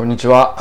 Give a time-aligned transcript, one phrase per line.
[0.00, 0.56] こんにちは。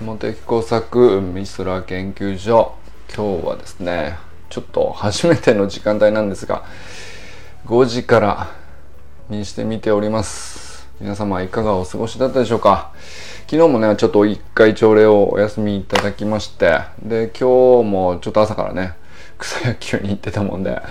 [0.00, 2.74] 茂木工作ミスラ研究所。
[3.14, 6.64] 今日はですねちょっと初めての時間帯なんですが
[7.66, 8.50] 5時から
[9.28, 10.88] にしてみております。
[11.00, 12.90] 皆様いかがお過ごしだったでしょうか？
[13.48, 18.94] 昨日もねちょっと一回朝礼をお休みいただきましてで今日もちょっと朝からね
[19.38, 20.82] 草野球に行ってたもんで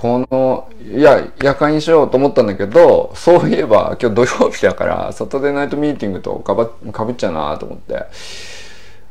[0.00, 8.06] この、いや、夜間にしようと思ったんだけど、そういえば今日土曜日だから、サタデーナイトミーティングとかばかぶっちゃうなと思って、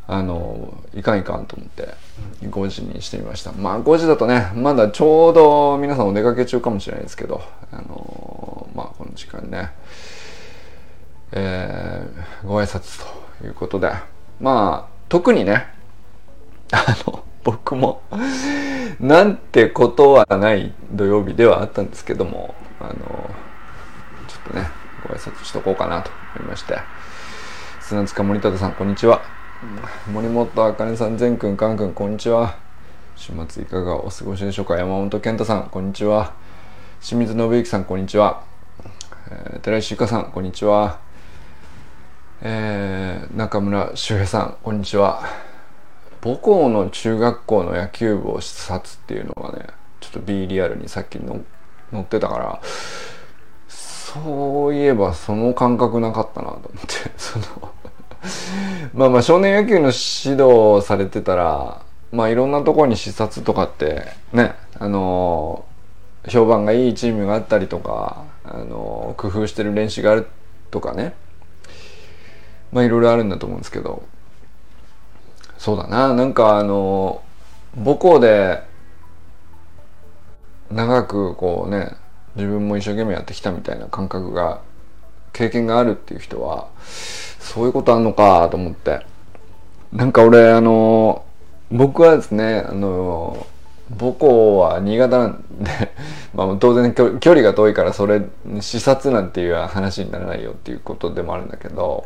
[0.07, 1.93] あの、いかんいかんと思って、
[2.41, 3.51] 5時にしてみました。
[3.51, 9.69] まあ5時だとね、まだちょうど皆さんお出かけ中かもしれないですけど、あの、まあこの時間ね、
[11.33, 13.05] えー、ご挨拶
[13.39, 13.91] ということで、
[14.41, 15.67] まあ、特にね、
[16.71, 18.03] あの、僕も
[18.99, 22.93] なんてことはない土曜日ではあったんですけども、あの、
[24.27, 24.67] ちょっとね、
[25.07, 26.77] ご挨拶しとこうかなと思いまして。
[27.81, 29.21] 砂塚森忠さん、こんにちは。
[30.11, 32.55] 森本あかねさん、善くん、かんくん、こんにちは。
[33.15, 36.33] 週末いかがお過ごしでしょうか山本健太さん、こんにちは。
[37.01, 38.43] 清水信之さん、こんにちは。
[39.31, 40.99] えー、寺石ゆかさん、こんにちは。
[42.43, 45.48] えー、中村修平さん、こんにちは。
[46.21, 49.67] 母校の中学校の野球部を視察っていうのがね
[49.99, 51.41] ちょっと B リアルにさっきの
[51.91, 52.61] 載ってたから
[53.67, 57.45] そういえばその感覚なかったなと思って その
[58.93, 61.81] まあまあ少年野球の指導をされてたら
[62.11, 65.65] まあいろんなところに視察とかってねあの
[66.27, 70.27] 評判がいいチームがあったりとかあの工夫してる練習がある
[70.71, 71.13] とかね
[72.71, 74.03] まあいろいろあるんだと思うんですけど
[75.59, 76.13] そうだな。
[76.13, 77.21] なんかあの
[77.75, 78.63] 母校で
[80.71, 81.91] 長くこうね
[82.35, 84.61] 自分も一生懸命やってきたみたいな感覚が
[85.33, 89.05] 経験があるっていう人はそういうことあんのかと思って。
[89.91, 91.25] なんか俺あの
[91.71, 93.47] 僕はですねあの
[93.97, 95.91] 母校は新潟なんで
[96.33, 98.21] まあ当然距離が遠いからそれ
[98.61, 102.05] 視察なんていう話にならないよっていうことでもあるんだけど、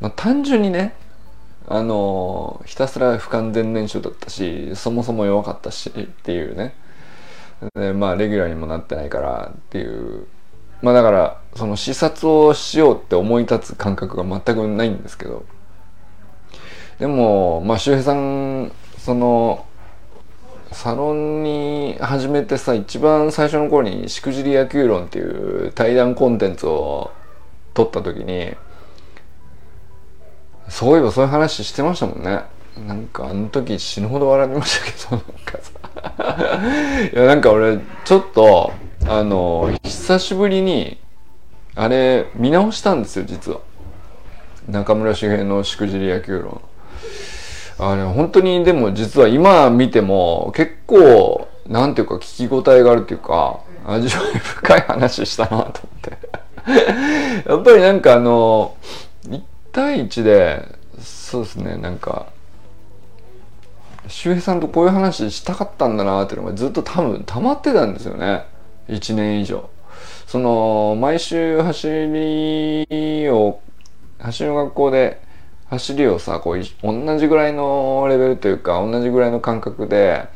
[0.00, 0.94] まあ、単純にね
[1.74, 6.74] あのひたすら不完全燃焼だったしそもそも弱かったしっていうね。
[7.74, 10.26] でまあレギュラーにもなってないからっていう。
[10.82, 15.46] まあだからその視察をしようって思い立つ感覚が全くないんですけど。
[16.98, 19.64] でもまあ周平さんその
[20.72, 27.12] サロンに始めてさ一番最初の頃に「しくじり野球論」っていう対談コンテンツを
[27.72, 28.54] 撮った時に
[30.72, 32.40] そういえばそういう話してましたもんね。
[32.88, 37.10] なんかあの時死ぬほど笑いましたけどなんかさ。
[37.12, 38.72] いやなんか俺ちょっと
[39.06, 40.96] あの久しぶりに
[41.74, 43.58] あれ見直したんですよ実は。
[44.66, 46.62] 中村茂平の「しくじり野球論」
[47.78, 56.18] あれ本当にでも実は今見ても結構なんていうか聞き応えがあるっていうか味わい深い話したなと思って。
[57.46, 58.74] やっぱりなんかあの
[59.72, 62.26] 対1でそうですねなんか
[64.08, 68.44] 周平さんとこういう話したかったんだなっていうのがずっと多分溜まってたんですよね。
[68.88, 69.70] 1年以上。
[70.26, 73.60] その毎週走りを
[74.18, 75.20] 走りの学校で
[75.68, 80.26] 走りをさこう同じぐらいのレベルというか同じぐらいの感覚で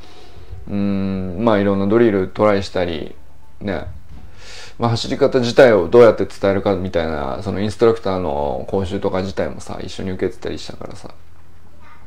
[0.69, 3.15] うんまあいろんなドリルトライしたり
[3.61, 3.87] ね。
[4.79, 11.11] まあ、走り方自体をどうやって伝えるかみたいなそのインストラクターの講習とか自体もさ一緒に受けてたりしたからさ。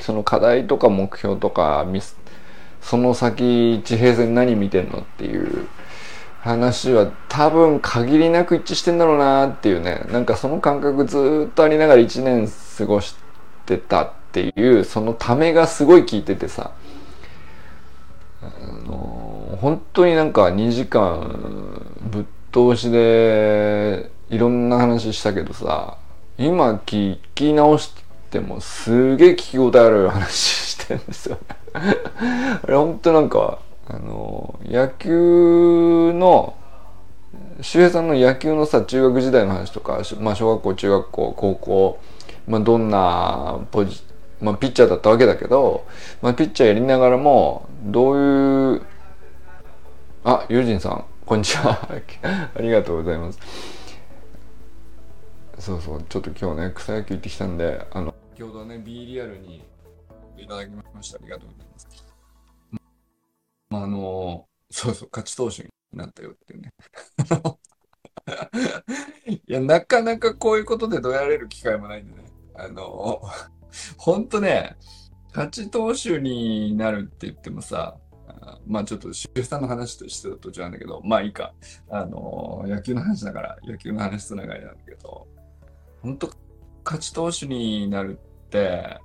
[0.02, 2.18] その課題とか目標とかミス
[2.81, 5.68] その先地平線何見てんのっていう
[6.40, 10.06] 話は多分限りなく一致してんだろうなっていうね。
[10.09, 13.13] なんかその感覚ずっとありながら1年過ごし
[13.66, 16.72] てたっていうそのためがすごい効いててさ。
[18.41, 18.46] あ
[18.88, 25.97] の本当になんか2時間ぶっ通しでいろんな話したけどさ
[26.37, 27.93] 今聞き直し
[28.29, 31.41] てもすげえ聞き応えある話してるんですよね。
[32.63, 36.55] あれ本当なんかあの野球の
[37.61, 41.99] 周平さんの野球のさ中学時代の話とか、まあ、小学校中学校高校、
[42.47, 44.01] まあ、どんなポジ
[44.41, 45.85] まあ、ピッチャーだったわけだけど、
[46.22, 48.81] まあ、ピッチャーやりながらもどういう
[50.23, 51.05] あユージンさん。
[51.29, 51.78] こんにちは。
[52.58, 53.40] ありがとうございます。
[55.59, 59.64] そうそうちょっと今日ね草野球行ってきたんであの先ほどね B リアルに
[60.37, 61.17] いただきました。
[61.17, 61.87] ありがとうございます。
[63.70, 66.73] まああのそうそう勝ち投手になったよっていうね。
[69.28, 72.23] いや、なかなかこういうことでどやれる機会もないんでね。
[72.55, 73.22] あの、
[73.97, 74.78] ほんとね、
[75.28, 77.99] 勝ち投手になるって言ってもさ、
[78.67, 81.53] まあちょっと周さんの話としてた途中なんだけど、まあいいか。
[81.90, 85.28] あの、野球の話だから野球の話つながりなんだけど、
[86.01, 86.31] 本当
[86.84, 88.99] 勝ち投手になるって、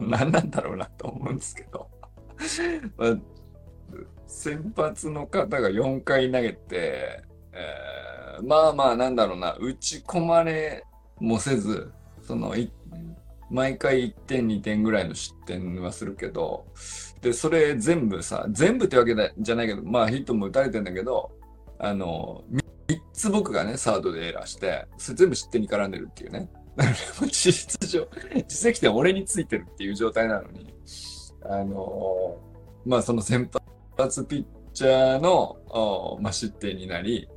[0.00, 1.88] 何なんだろうなと思うんですけど、
[2.96, 3.16] まあ、
[4.26, 7.22] 先発の方が4回投げて、
[7.52, 10.84] えー、まあまあなんだろうな、打ち込まれ
[11.18, 11.92] もせず、
[12.22, 12.70] その1、
[13.50, 16.66] 毎回1点2点ぐらいの失点はするけど、
[17.20, 21.30] で、それ全部さ、全部ってわけじゃないけど、まあヒットも打たれてんだけど、
[21.78, 22.44] あの、
[22.88, 26.50] 3つ僕がね、サードでエラーして、それ全部失点に絡んでるっていうね。
[27.30, 28.08] 事実上、
[28.48, 30.74] 実績点俺についてるっていう状態なのに、
[31.42, 32.36] あの
[32.84, 33.48] まあその先
[33.96, 37.28] 発ピッチャーの、まあ、失点になり、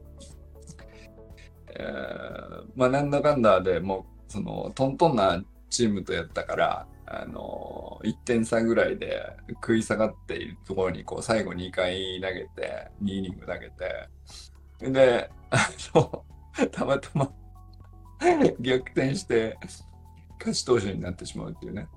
[1.79, 14.09] えー、まあなんだかんだでもう、そのトントンなチームとやったから、あの1点差ぐらいで食い下がっているところにこう最後2回投げて2イニング投げて
[14.91, 16.25] であの
[16.69, 17.31] たまたま
[18.59, 19.57] 逆転して
[20.39, 21.87] 勝ち投手になってしまうっていうね。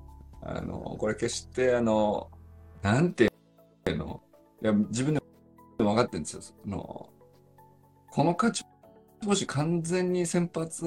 [0.42, 2.30] あのこれ決してあの
[2.82, 4.22] なんていうの？
[4.62, 5.20] いや自分で
[5.80, 6.42] も分かってるんですよ。
[6.66, 7.10] あの
[8.10, 8.64] この勝ち
[9.22, 10.82] 投手完全に先発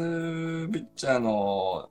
[0.72, 1.90] ピッチャーの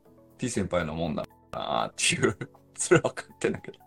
[0.49, 2.37] 先輩のもんだなっていう、
[2.77, 3.79] それは分かってんだけど。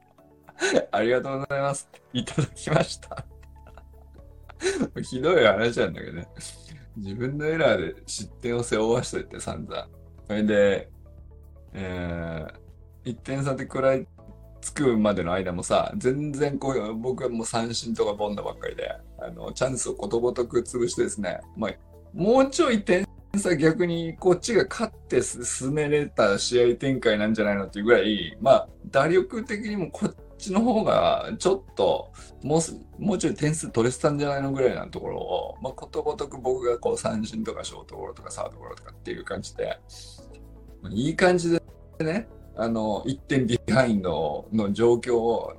[0.92, 1.90] ありがとうございます。
[2.14, 3.26] いただきました。
[5.02, 6.28] ひどい話なんだけどね。
[6.98, 9.90] 自分のエラーで失点を背負わしといて散々。
[10.28, 10.90] それで、
[11.74, 14.08] えー、1点差で食らい
[14.62, 21.72] つくまでの間もさ、全然こう、僕はもう三振とかボンダばっかりで、あの、チャンスをことごとく潰してですね、まあ、
[22.14, 23.05] もうちょい点
[23.40, 32.12] さ逆にこっちが勝って進めれた試合展開なんじゃないのっていうぐらい、まあ、打力的にもこっちの方がちょっと
[32.44, 39.80] もうもうちょい点数取れてたんじゃないのぐらいなところを、まあ、ことごとく僕がこう三振とかショートゴロとかサードゴロとかっていう感じで、
[40.92, 41.62] いい感じで
[42.00, 42.28] ね、
[42.58, 45.54] あの、1点ビハインドの状況を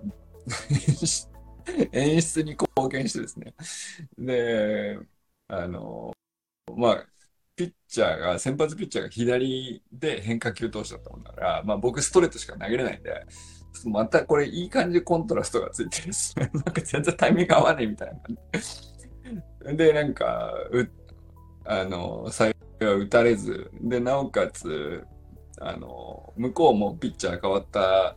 [1.93, 3.55] 演出に貢献してですね。
[4.19, 4.99] で、
[5.49, 6.12] あの、
[6.76, 7.06] まあ、
[7.56, 13.26] ピッチャーが、先発ピッチャーが左で変化球投手だったもんだから、まあ僕ストレートしか投げれないんで、
[13.87, 18.37] またこれいい感じコントラストがついてるし、なんか全然タイミング合わねえみたいな感
[19.73, 19.76] じ。
[19.76, 20.88] で、なんか、う、
[21.64, 25.05] あの、最後は打たれず、で、なおかつ、
[25.61, 28.17] あの、向こうもピッチャー変わった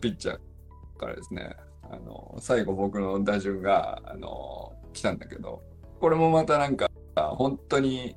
[0.00, 5.62] ピッチャーからですね、あの、最後僕の打順が、あの、来たんだけど、
[6.00, 8.16] これもまたなんか、本当に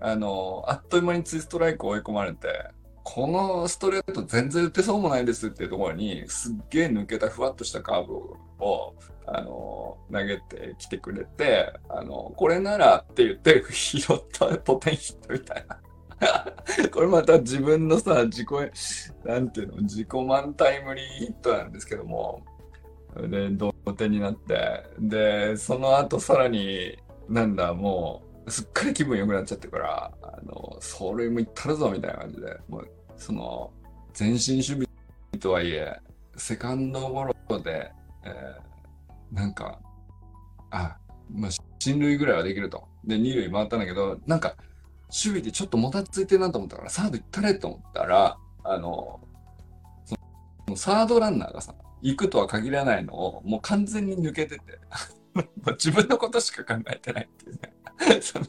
[0.00, 2.48] あの、あっという間にツーストライク追い込まれて、
[3.02, 8.14] このストレート全然打てそうもないですっていうところに、すっげえ抜けたふわっとしたカーブ
[8.58, 8.94] を、
[9.26, 15.78] あの、投げてきてくれて、あの、これならって言って拾ったポテンヒットみたいな。
[16.92, 18.48] これまた自分のさ、自己、
[19.24, 22.42] なんていうの、自己満タイムリーヒットなんですけども、
[23.28, 26.98] で、同点になって、で、その後さらに、
[27.28, 33.72] なんだ、もう、すっかり気分良くなっちゃってから、あの、それもいったるぞみたいな感じで、もう、その、
[34.18, 34.86] 前進守備
[35.40, 35.98] とはいえ、
[36.36, 37.90] セカンドゴロで、
[38.24, 39.80] えー、なんか、
[40.70, 40.96] あ、
[41.30, 42.86] まあ、進塁ぐらいはできると。
[43.04, 44.54] で、二塁回ったんだけど、なんか、
[45.08, 49.20] 守備でちょっともたついてるなと思ったから、サード行ったれと思ったら、あの、
[50.04, 50.16] そ
[50.68, 54.62] のサードランナーがさ、行くとは限らないのを、もう完全に抜けてて、
[55.72, 58.20] 自分のことしか考えてないっていうね。
[58.20, 58.46] その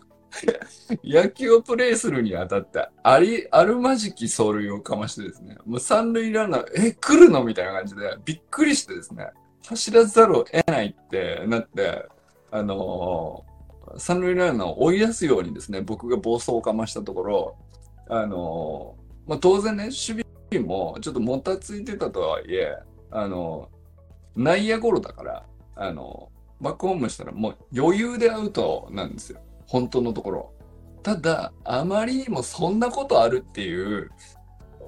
[1.04, 9.30] 野球をプレイするにあたって、あり、あるまじき走塁をかましてですね、もう三塁ランナー、え、来るのみたいな感じで、びっくりしてですね、
[9.68, 12.06] 走らざるを得ないってなって、
[12.52, 17.58] あのー、三塁ランナーを追い出すようにですね、僕が暴走をかましたところ、
[18.10, 22.78] あのー、まあ、当然ね、守備もちょっともたついてたとはいえ、
[23.10, 25.46] あのー、内野ゴロだから、
[25.78, 26.30] あの
[26.62, 29.40] バックホームしたらもう余裕でアウトなんですよ。
[29.68, 30.54] 本当のところ。
[31.04, 34.10] ただ、あまりにもそんなことあるっていう、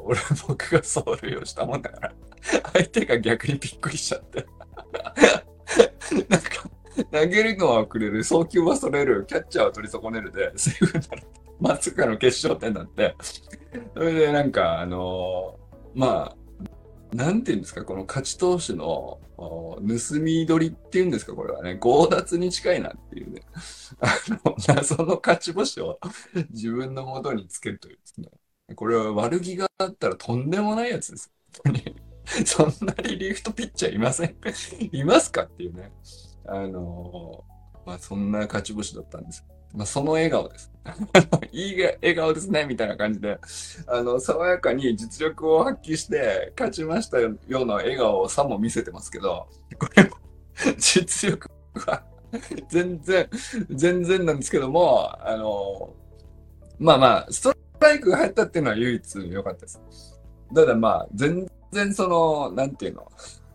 [0.04, 2.14] 俺、僕が走塁をしたもんだから、
[2.74, 4.46] 相手が逆にびっくりしちゃって。
[6.28, 6.70] なんか、
[7.12, 11.24] 投げるのはくれる、送球はそれる、キャッチャーは取り損ねるで、セーフになる。
[11.60, 13.16] まさかの決勝点だって。
[13.94, 16.47] それでなんか、あのー、まあ、
[17.14, 19.80] なんていうんですか、この勝ち投手の盗
[20.20, 23.42] み取りっていうんですか、これはね、強奪に近いなっていうね。
[24.00, 26.00] あの、謎の勝ち星を
[26.52, 28.30] 自分のもとにつけるというですね。
[28.76, 31.32] これは悪気があったらとんでもないやつです。
[31.64, 31.96] 本当に。
[32.46, 34.36] そんなリリフとピッチャーいません
[34.92, 35.94] いますかっていうね。
[36.46, 37.46] あの
[37.86, 39.46] まあそんな勝ち星だったんです。
[39.74, 40.72] まあその笑顔です。
[41.52, 43.40] いい笑顔ですね、みたいな感じで、
[43.88, 49.48] あの、爽やかに実力を発揮して勝ちましたような笑顔をさも見せてますけど、
[49.78, 50.10] これも
[50.78, 52.04] 実力は
[52.70, 53.30] 全然、
[53.70, 55.94] 全然なんですけども、あの、
[56.80, 59.82] まあまあ、ストライクが入ったっていうのは唯一良かったです。
[60.54, 63.12] ただまあ、全然その、なんていうの、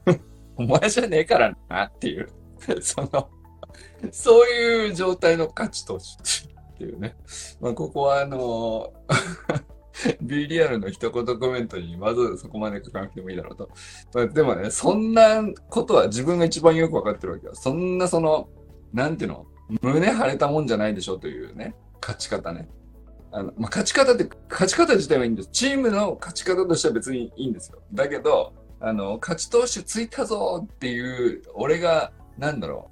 [0.57, 2.29] お前じゃねえからなっていう、
[2.81, 3.31] その、
[4.11, 7.17] そういう状態の勝ち投手っていうね。
[7.61, 8.93] まあ、ここはあの、
[10.23, 13.57] B リアルの一言コメントにまずそこまで書かなくてもいいだろう
[14.13, 14.29] と。
[14.29, 17.55] でもね、そんなことは自分が一番よくわかってるわけよ。
[17.55, 18.49] そんなその、
[18.93, 19.47] なんていうの？
[19.81, 22.69] 胸張れたもんじゃないでしょというね、勝ち方ね。
[23.31, 25.49] あの、まあ、勝ち方って、勝ち方自体はいいんです。
[25.53, 27.79] チームの勝ち方としては別にいいんですよ。
[27.93, 32.91] だけど、あの、勝ち投手ついたぞっていう、俺が、なんだろ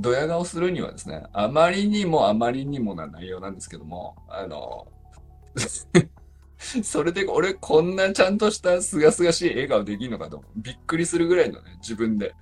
[0.00, 4.88] ドヤ顔するにはですね、あまりにもあまりにもな内容なんですけども、あの、
[6.82, 12.34] それで俺こんなちゃんとしたすがすがしい笑顔できるのかとびっくりするぐらいのね、自分で。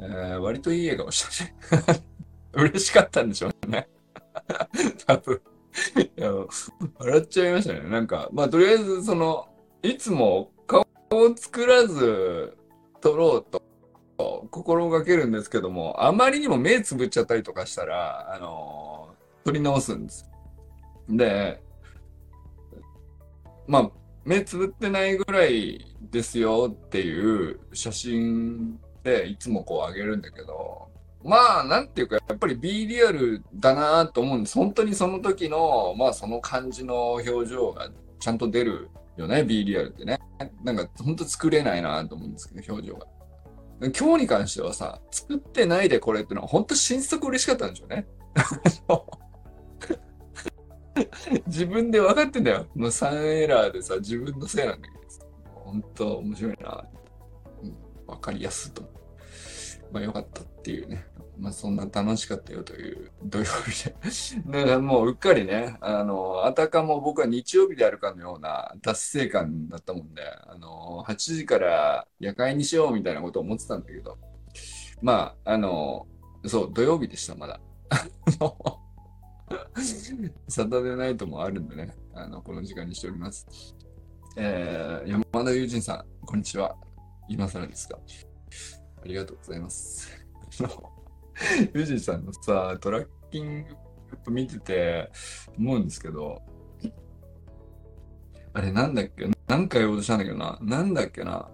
[0.00, 2.02] えー、割といい笑顔したね。
[2.52, 3.88] 嬉しかったんでしょうね。
[5.06, 5.40] 多分。
[5.96, 6.32] いや、
[6.98, 7.80] 笑っちゃいましたね。
[7.88, 9.48] なんか、まあ、とりあえず、その、
[9.82, 10.80] いつも顔
[11.10, 12.56] を作らず
[13.00, 13.62] 撮ろうと
[14.50, 20.28] 心がけるんですけども、あまりにも目つぶっちゃったりとかしたら、あのー、撮り直すんです。
[21.08, 21.62] で、
[23.66, 23.90] まあ、
[24.24, 30.88] 目つぶってないぐらいですよっていう写真でいつもこうあげるんだけど、
[31.24, 34.54] まあ、なんていうか、やっぱり B リアルだなと思うんです。
[34.54, 40.18] 本当にその時の、まあその感じの表情がちゃんと出るよね、B リアルってね。
[40.62, 43.06] なんか本当作れないなと思うんですけど、表情が。
[43.80, 48.06] 今日に関してはさ、作ってないでこれってのは本当新作嬉しかったんでしょうね。
[51.46, 52.66] 自分で分かってんだよ。
[52.74, 54.98] もう3エラーでさ、自分のせいなんだけど。
[55.52, 56.84] 本当面白いな。
[57.62, 58.94] うん、分かりやすいと思う。
[59.92, 61.06] まあよかったっていうね。
[61.38, 63.94] まあそんな楽しかったよという土曜日で。
[64.46, 74.18] だからもううっかりね、あの、あたかも僕は日曜日であるかのような達成感だったもんで、あの、8時から夜会にしようみたいなことを思ってたんだけど、
[75.00, 76.06] まあ、あの、
[76.46, 77.60] そう、土曜日でした、まだ。
[80.48, 83.46] サタデーナイトもあるんでね、あの、この時間にしております。
[84.36, 86.74] えー、山田友人さん、こんにちは。
[87.28, 87.98] 今更ですが。
[89.02, 90.08] ありがとうございます。
[91.74, 93.64] ユージさんのさ、トラッキン
[94.24, 95.10] グ見てて
[95.58, 96.42] 思うんですけど、
[98.54, 100.58] あれなんだっけ何回言おうとしたんだけどな。
[100.60, 101.48] なんだっけな。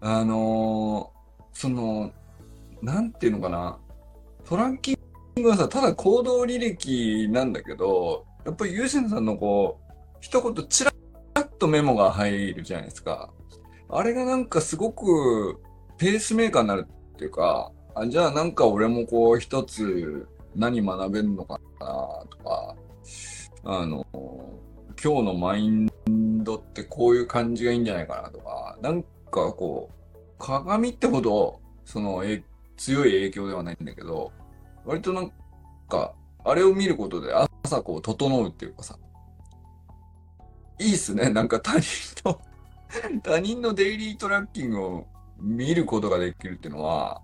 [0.00, 2.12] あのー、その、
[2.82, 3.78] なんていうのかな。
[4.44, 10.92] トラッキングはさ、ただ行動履歴なんだけど、やっぱりユージさんのこう、一言チラ
[11.34, 13.30] ッとメモが入るじゃないですか。
[13.88, 15.60] あれがなんかすごく
[15.98, 21.86] ペースメーカーになるっていうか、あじゃあなんか俺もこう一つ何学べるのかな
[22.30, 22.76] とか、
[23.64, 24.04] あの、
[25.02, 25.88] 今日のマイン
[26.44, 32.42] ドってこういう感じがいいんじゃないかなとか、なんかこう、鏡ってほど、その、え
[32.76, 34.32] 強い影響ではないんだけど、
[34.84, 35.32] 割となん
[35.88, 37.32] か、あれを見ることで
[37.62, 38.98] 朝こう整うっていうかさ、
[40.78, 41.28] いいっすね。
[41.28, 41.88] なんか他人
[42.24, 42.40] の
[43.22, 45.06] 他人のデイリートラッキングを
[45.38, 47.20] 見ることができるっていうのは、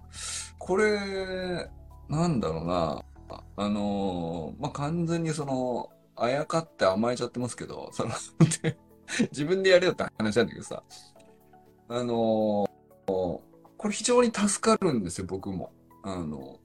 [0.59, 1.69] これ、
[2.09, 3.03] なんだろうな、
[3.57, 8.11] あのー、まあ、完全にその、あやかって甘えちゃってますけど、その
[9.33, 10.83] 自分でやれよって話なんだけどさ、
[11.89, 12.67] あのー、
[13.07, 13.43] こ
[13.85, 15.73] れ非常に助かるんですよ、僕も。
[16.03, 16.59] あの、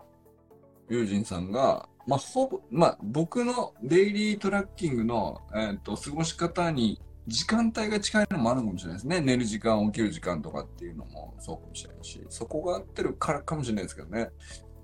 [0.90, 9.22] 友人さんが、まあ、ほぼ、まあ、僕のデイリートラッキングの、えっ、ー、と、過ごし方に時間帯が近いのもあるかもしれないですね。
[9.22, 14.30] 寝る時間、起きる時間とかっていうのもそうかもしれないし、そこが合ってるからかもしれないですけどね。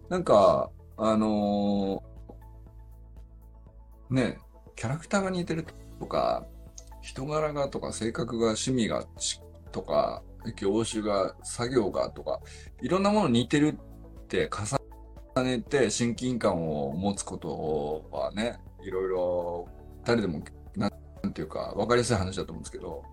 [0.09, 4.37] なんか、あのー、ね、
[4.75, 5.65] キャラクターが似てる
[5.99, 6.45] とか、
[7.01, 9.05] 人柄がとか、性格が、趣味が
[9.71, 10.23] とか、
[10.55, 12.39] 業種が、作業がとか、
[12.81, 13.77] いろんなもの似てる
[14.23, 14.49] って
[15.35, 19.67] 重ねて親近感を持つことはね、いろいろ
[20.05, 20.41] 誰でも
[21.27, 23.03] なんていうか、分かりやすい話だと思うんですけど、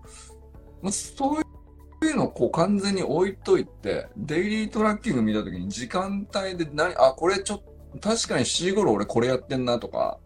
[0.81, 10.19] まあ、そういうのをこう完全に置いといて、デイリートラッキング見たときに時間帯で何、あ、これちょっと、確かに7時頃俺これやってんなとか、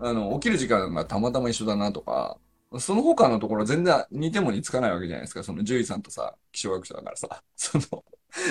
[0.00, 2.38] あの、起きる時間がたまたま一緒だなとか、
[2.78, 5.42] その他のところ全然似ても似つかないわけじゃないですか。
[5.42, 7.42] その獣医さんとさ、気象学者だからさ。
[7.56, 8.04] その、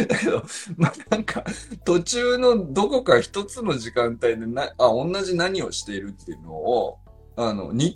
[0.07, 0.43] だけど、
[0.77, 1.43] まあ、なんか、
[1.83, 6.97] 途中のどこか一つの時間帯でな、あ、同じ何をしているっていうのを、
[7.35, 7.95] あの、似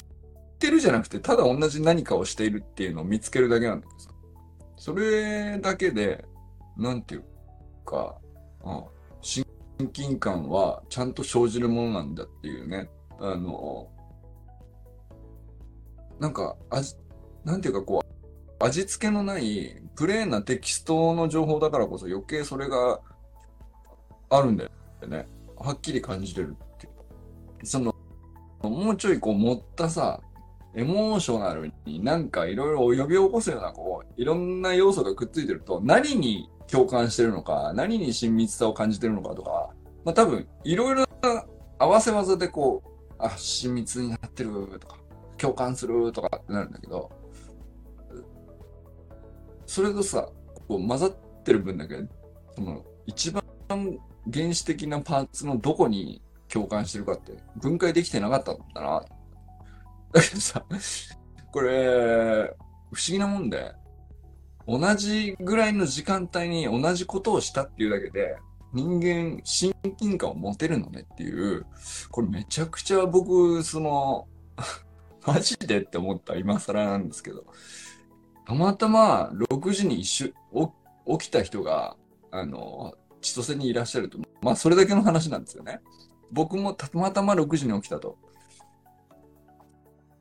[0.59, 4.09] ってるじゃなくて、ただ同じ何かをしているっていうのを見つけるだけなんだけどさ。
[4.75, 6.25] それだけで、
[6.77, 7.23] なんていう
[7.85, 8.17] か、
[8.63, 8.83] うん、
[9.21, 9.45] 親
[9.93, 12.89] 近感はちゃんと生じるものなんだっていうね。
[13.19, 13.89] あの、
[16.19, 16.95] なんか、味、
[17.45, 22.99] なんていうかこう、味付けのないプレーンなテキストの情報だからこそ余計それが
[24.29, 25.25] あるんだよね。
[25.55, 26.89] はっきり感じれるってい
[27.61, 27.65] う。
[27.65, 27.95] その、
[28.61, 30.21] もうちょいこう持ったさ、
[30.79, 39.71] エモーショナルになんかいろいろ呼び起こすようなこう、いろんな要素がくっついてると、何に共感してるのか、何に親密さを感じてるのかとか、
[40.05, 41.45] まあ多分、いろいろな
[41.79, 44.95] 合わせ技でこう、あ、親密になってるとか、
[45.37, 47.11] 共感するとかってなるんだけど、
[49.65, 50.29] それとさ、
[50.69, 51.95] こう混ざってる分だけ、
[52.55, 53.43] その、一番
[54.33, 59.03] 原始的なパーツのどこに共感してるかって分解できてなかったんだな。
[60.39, 60.65] さ、
[61.51, 62.53] これ、
[62.91, 63.73] 不思議なもんで、
[64.67, 68.37] 同じぐらいの時間帯に同じことをしたっていうだけで、
[68.71, 71.65] 人間親近感を持てるのねっていう、
[72.11, 74.27] これめちゃくちゃ僕、その、
[75.25, 77.45] マジでって思った今更なんですけど、
[78.45, 80.33] たまたま6時に一瞬
[81.17, 81.97] 起きた人が、
[82.31, 85.81] あの、千歳にいらっしゃると、まあそれだけの話なんですよね。
[86.31, 88.17] 僕もたまたま6時に起きたと。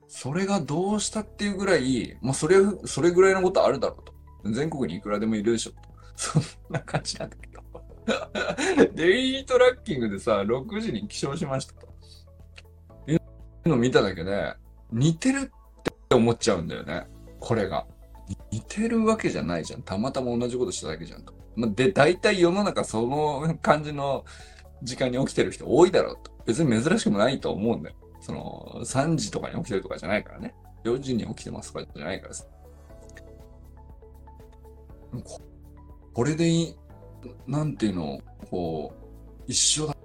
[0.09, 4.51] それがどうしたっていうぐらい、まあそれ、それぐらいのことあるだろうと。
[4.51, 5.73] 全国にいくらでもいるでしょ。
[6.17, 7.63] そんな感じなんだけど。
[8.95, 11.89] デイトラッキングでさ、6時に起床しましたと。
[13.07, 13.21] いう
[13.69, 14.55] の見ただけで、
[14.91, 17.07] 似てるって思っちゃうんだよね。
[17.39, 17.87] これが。
[18.51, 19.83] 似てるわけじゃないじゃん。
[19.83, 21.35] たまたま同じことしただけじゃんと。
[21.75, 24.25] で、大体世の中その感じの
[24.83, 26.31] 時間に起きてる人多いだろうと。
[26.47, 27.97] 別に珍しくもないと思うんだよ。
[28.29, 30.55] その、3時とかに起きてるとかじゃないからね。
[30.85, 32.45] 4時に起きてますとかじゃないからさ。
[36.13, 36.77] これでいい、
[37.47, 39.97] なんていうの、こう、一緒だ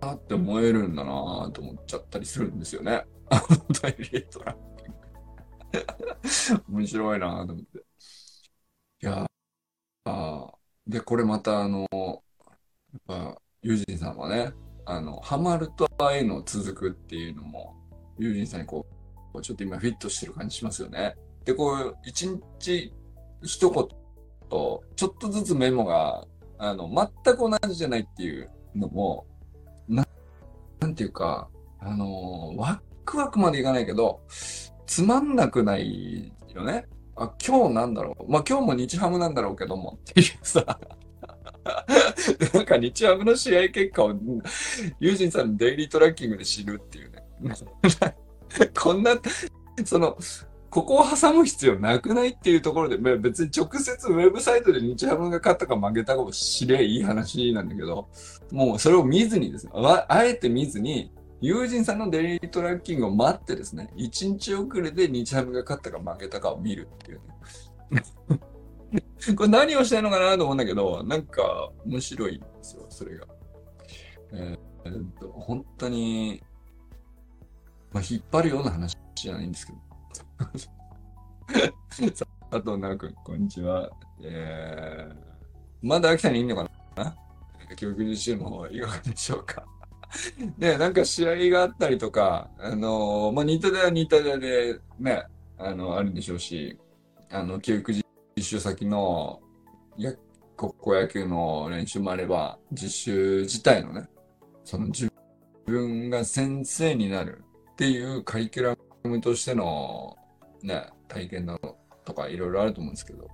[0.00, 3.04] なって思えるんだなと思っちゃったりするんですよね。
[3.30, 4.56] あのダイレートラ
[6.68, 7.78] 面白いなと思って。
[9.02, 9.26] いや
[10.04, 10.52] あ
[10.86, 14.52] で、これまたあの、やっぱ、ユージンさんはね、
[14.88, 17.76] あの、ハマるとああいうの続くっていうのも、
[18.18, 18.86] ユージンさんにこ
[19.34, 21.14] う、ちょっと今フィットしてる感じしますよね。
[21.44, 22.94] で、こう、一日
[23.42, 23.88] 一言
[24.48, 29.26] と、ちょっとずつメモが、あの、全く同じじゃないっていうのも、
[29.88, 30.06] な、
[30.80, 34.22] なんていうか、あの、ワクワクまでいかないけど、
[34.86, 36.86] つまんなくないよね。
[37.14, 38.32] あ、今日なんだろう。
[38.32, 40.80] まあ、今日も日ハムなんだろうけども、っていうさ。
[42.54, 44.14] なんか日ハムの試合結果を、
[45.00, 47.24] ユージンさんのデイリートラッキングで知るっていうね。
[48.78, 49.14] こんな、
[49.84, 50.16] その、
[50.70, 58.08] ここを挟む必要なくないっていうところで、別に直接ウェブサイトで日ハムが勝ったか負けたかも知れいい話なんだけど、
[58.50, 67.20] もうそれを見ずにですね、あえて見ずに、友人さんのデイリートラッキングを待ってですね、1日遅れで日ハムが勝ったか負けたかを見るっていう
[67.90, 68.02] ね。
[69.36, 73.26] これ何をしたいのかなと思うんだけど、なんか面白いんですよ、それが。
[74.32, 76.42] えー、っと、本当に、
[77.92, 79.78] まあ、引っ張るような話じゃないんですけど。
[82.50, 83.90] 佐藤直君、こんにちは。
[84.22, 85.16] えー、
[85.82, 87.16] まだ秋田にいんのかな？
[87.76, 89.64] 教育実習の方はいかがでしょうか？
[90.56, 95.24] ね、なんか試合があったりとか、あのー、まあ、新田では新田でね、
[95.58, 96.78] あの、あるんでしょうし、
[97.30, 98.02] あの、教育実
[98.42, 99.40] 習先の、
[99.96, 100.12] や、
[100.56, 104.08] 高校野球の練習もあれば、実習自体のね、
[104.64, 105.12] その自
[105.66, 110.16] 分が先生になるっていうカリキュラムとしての
[110.62, 113.28] ね、体験などとかいろいろあると思うんですけど、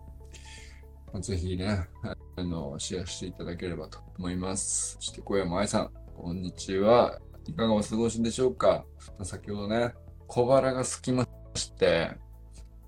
[1.21, 1.89] ぜひね、
[2.37, 4.97] あの、シェアしていただければと思います。
[4.97, 7.19] そして小山愛さん、こんにちは。
[7.47, 8.85] いかがお過ごしでしょうか？
[9.23, 9.95] 先ほどね、
[10.27, 12.11] 小腹が空きまして、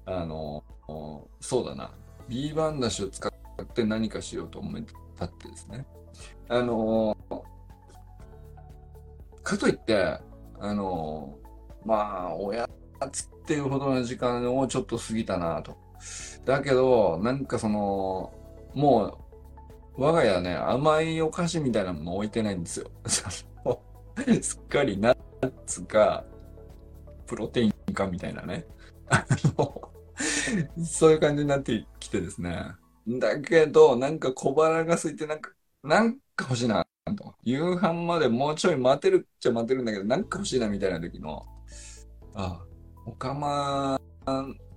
[0.07, 0.64] あの、
[1.40, 1.94] そうだな、
[2.29, 4.83] B バンダシを使って何かしようと思っ
[5.17, 5.87] たってですね。
[6.49, 7.17] あの、
[9.43, 10.19] かといって、
[10.59, 11.39] あの、
[11.85, 12.69] まあ、親
[13.12, 15.77] つっていうほどの時間をちょっと過ぎたなと。
[16.45, 18.33] だけど、なんかその、
[18.75, 19.19] も
[19.97, 22.91] う、我が家ね、甘いお菓子みたいなもの置いてないんですよ。
[24.43, 25.17] すっかりナッ
[25.67, 26.25] ツか、
[27.27, 28.67] プロテインかみたいなね。
[29.09, 29.25] あ
[29.59, 29.91] の、
[30.85, 32.74] そういう感じになってきてですね。
[33.07, 35.52] だけど、なんか小腹が空いて、なんか、
[35.83, 36.85] なんか欲しいな、
[37.16, 37.35] と。
[37.42, 41.46] 夕飯までもうちょい待てるっちゃ待てるんだけど、なんか欲しいなみたいな時の、
[42.35, 42.61] あ、
[43.07, 44.00] お釜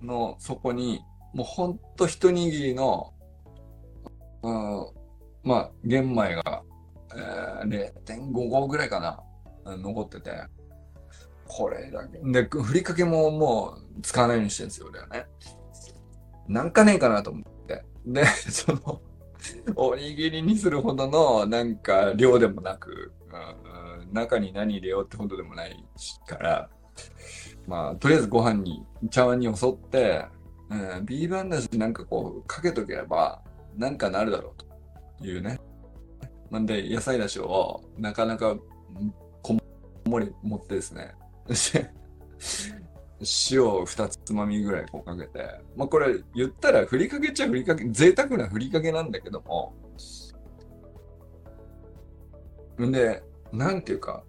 [0.02, 1.00] の底に、
[1.34, 3.12] もうほんと一握りの、
[4.42, 4.86] うん、
[5.42, 6.62] まあ、玄米が、
[7.14, 10.30] えー、0.5合ぐらいかな、残ってて、
[11.52, 12.18] これだけ。
[12.18, 15.26] で、ふりかけももう使わないようにしてるんですよ、俺はね。
[16.48, 17.84] なんかねえかなと思って。
[18.06, 19.00] で、 その、
[19.74, 25.84] おにぎりにするほどのなんか量でもなく、うん、中に何入れようってほどでもない
[26.26, 26.70] から、
[27.66, 30.24] まあ、とりあえずご飯に、茶碗によそって、
[30.70, 33.42] うん、ビーバンだしなんかこうかけとけば、
[33.76, 35.58] なんかなるだろうというね。
[36.50, 38.56] なんで、野菜だしをなかなか
[39.42, 39.56] こ
[40.04, 41.14] もり持ってですね。
[43.50, 49.74] 塩を2つまみぐらいこうかけて、まあこれ言ったらふりかけちゃふりかけ、贅沢なふりかけなんだけども、
[52.86, 54.22] んで、なんていうか、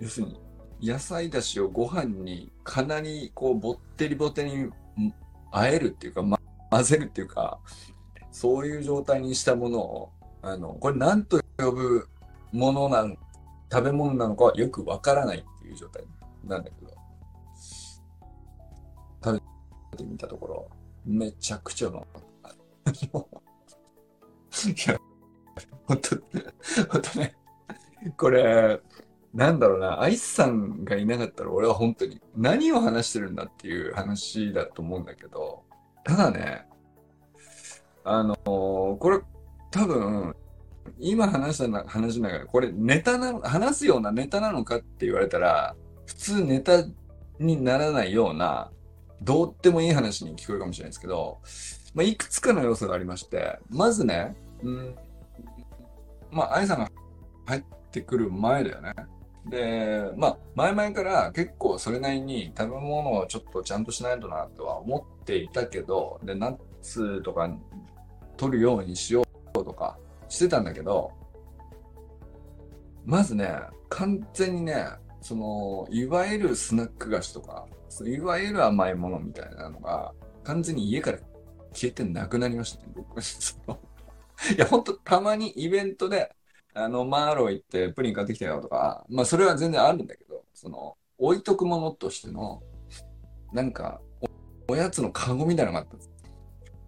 [0.00, 0.40] 要するに、
[0.82, 4.70] 野菜だしをご飯にかなりこうぼってりぼてに
[5.50, 6.38] あえるっていうか、ま、
[6.70, 7.58] 混ぜるっていうか、
[8.30, 10.12] そういう状態にしたものを、
[10.42, 12.08] あの、これ何と呼ぶ
[12.52, 13.16] ものなん、
[13.72, 16.04] 食べ物なのかはよくわからないっていう状態。
[16.46, 16.92] なんだけど、
[19.24, 19.42] 食
[19.92, 20.70] べてみたところ、
[21.04, 22.22] めちゃくちゃうまかっ
[22.84, 22.90] た。
[24.70, 24.98] いや、
[25.84, 26.16] 本当
[26.90, 27.36] 本当ね、
[28.16, 28.80] これ、
[29.34, 35.64] なんだろうな、アイスさんがいなかったら俺は本当に何を話してるんだっていう話だと思うんだけど、
[36.04, 36.66] ただね、
[38.04, 39.20] あのー、これ
[39.70, 40.34] 多分、
[40.98, 46.84] 今話したな話の中で、これネタな、話すようなネタなのかって言われたら、普通ネタ
[47.38, 48.70] にならないような、
[49.22, 51.38] どうってもいい話に聞こえるかもしれないですけど、
[51.94, 54.96] まあ、いくつかの要素がありまして、まずね、うん、
[56.30, 56.90] まあ、愛さんが
[57.46, 58.94] 入ってくる前だよね。
[59.46, 67.50] で、まあ、前々から結構それなりに食べ物をちょっとちゃんとしないとなとは思っていたけど、で、ナッツとか
[68.36, 71.12] 取るようにしようとかしてたんだけど、
[73.04, 73.54] まずね、
[73.88, 74.84] 完全にね、
[75.26, 77.66] その、いわゆるスナック菓子とか、
[78.04, 80.12] いわゆる甘いものみたいなのが、
[80.44, 81.18] 完全に家から
[81.72, 83.18] 消えてなくなりましたね、僕。
[83.20, 83.24] い
[84.56, 86.32] や、ほんと、たまにイベントで、
[86.74, 92.62] あの、マーロー行ってプリン買ってきたよとか、まあ、それは全然あるんだけど、その、置いとくものとしての、
[93.52, 94.00] なんか
[94.68, 96.12] お、おやつのカゴみたいなのがあったんです。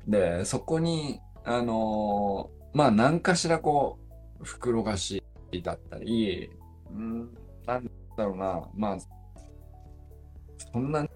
[0.07, 3.99] で、そこに、あのー、まあ、何かしらこ
[4.41, 5.25] う、袋菓子
[5.65, 6.53] だったり、
[6.93, 7.35] うん、
[7.67, 8.99] なんだろうな、まあ、
[10.73, 11.07] そんな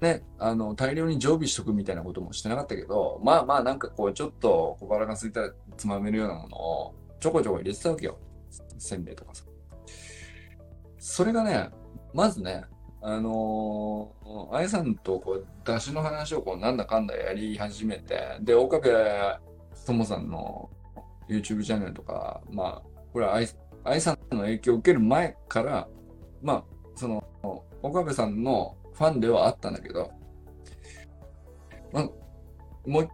[0.00, 8.18] ね、あの、大量に常備しとくみたいなこともしてなかったけど、まあまあなんかこう、ちょっと小腹が空いたらつまめるようなものをちょこちょこ入れてたわけよ。
[8.78, 9.44] せんべいとかさ。
[10.98, 11.70] それがね、
[12.12, 12.64] まずね、
[13.02, 18.90] あのー、あやさんとこう、出汁の話をこう、なんだかんだやり始めて、で、岡部
[19.86, 20.70] ともさんの
[21.28, 25.88] YouTube チャンネルとか、まあ、これはあいさんの影響を受ける前から、
[26.44, 27.24] まあ、その、
[27.82, 30.12] 岡部さんのファンではあったんだけど、
[31.92, 32.08] まあ、
[32.86, 33.10] もう一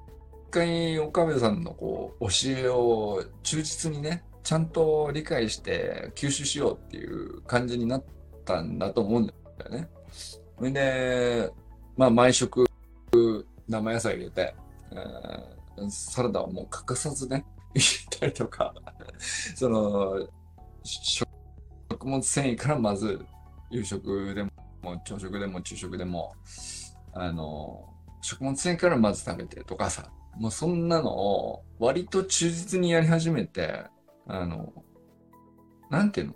[0.51, 8.05] 回岡部さんのこう、教えを忠実にね、ちゃんと理解して吸収しようっていう感じになっ
[8.45, 9.33] たんだと思うんだ
[9.65, 9.89] よね。
[10.11, 11.51] それで、
[11.97, 12.67] まあ、毎食
[13.69, 14.55] 生野菜入れて、
[15.89, 18.75] サラダはもう欠かさずね、 入れたりとか、
[19.55, 20.29] その、
[20.83, 21.30] 食
[22.01, 23.27] 食物繊維からまず
[23.69, 24.51] 夕食でも
[25.05, 26.33] 朝食でも昼食でも、
[27.13, 27.85] あの、
[28.23, 33.85] 食物繊維からまず食べてとかさ、もうそんなのを割と忠実にやり始めて、
[34.27, 34.73] あの、
[35.91, 36.35] なんていうの？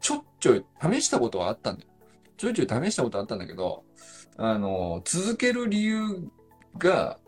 [0.00, 1.88] ちょっちょい試したことはあったんだよ。
[2.36, 3.84] ちょいちょい試したことあったんだけど、
[4.36, 6.28] あの、続ける理由
[6.76, 7.18] が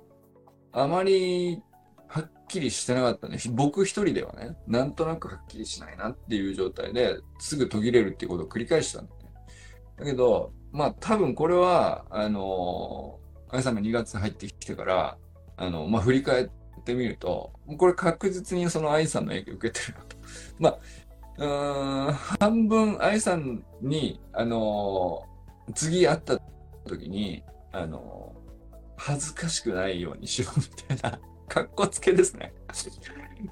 [0.72, 1.62] あまり
[2.11, 3.38] はっきりしてなかったね。
[3.53, 9.31] 僕一人ではね、なんとなくはっきりしないなっていう状態ですぐ途切れるっていうことを繰り返したんだよね。
[9.96, 15.16] だけど、まあ多分これは、あの、あやさんが2月入ってきてから、
[15.57, 16.49] あの、まあ振り返っ
[16.85, 20.16] てみると、これ確実にその愛さんの影響を受けてるなと。
[20.59, 20.79] まあ、
[21.38, 25.23] うーん、半分愛さんに、あの、
[25.77, 26.40] 次会った
[26.87, 28.35] 時に、あの、
[28.96, 31.20] 恥ずかしくないようにしようみたいな
[31.51, 32.55] かっこつけですね。